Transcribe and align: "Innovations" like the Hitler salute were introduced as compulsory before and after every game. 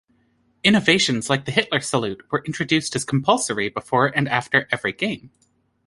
"Innovations" 0.63 1.29
like 1.29 1.45
the 1.45 1.51
Hitler 1.51 1.79
salute 1.79 2.23
were 2.31 2.43
introduced 2.45 2.95
as 2.95 3.05
compulsory 3.05 3.69
before 3.69 4.07
and 4.07 4.27
after 4.27 4.67
every 4.71 4.93
game. 4.93 5.29